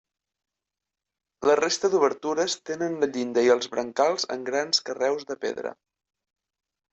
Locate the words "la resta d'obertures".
1.49-2.55